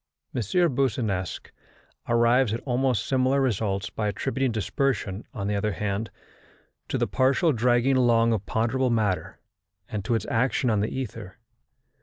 M. 0.33 0.41
Boussinesq 0.73 1.51
arrives 2.07 2.55
at 2.55 2.59
almost 2.61 3.05
similar 3.05 3.39
results, 3.39 3.91
by 3.91 4.07
attributing 4.07 4.51
dispersion, 4.51 5.27
on 5.31 5.45
the 5.45 5.53
other 5.53 5.73
hand, 5.73 6.09
to 6.87 6.97
the 6.97 7.05
partial 7.05 7.51
dragging 7.53 7.97
along 7.97 8.33
of 8.33 8.47
ponderable 8.47 8.89
matter 8.89 9.39
and 9.87 10.03
to 10.03 10.15
its 10.15 10.25
action 10.27 10.71
on 10.71 10.79
the 10.79 10.87
ether. 10.89 11.37